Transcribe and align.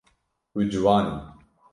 Tu 0.53 0.61
ciwan 0.71 1.05
î. 1.15 1.15